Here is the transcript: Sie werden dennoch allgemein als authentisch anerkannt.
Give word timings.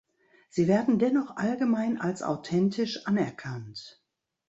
Sie 0.49 0.67
werden 0.67 0.97
dennoch 0.97 1.37
allgemein 1.37 2.01
als 2.01 2.23
authentisch 2.23 3.05
anerkannt. 3.05 4.01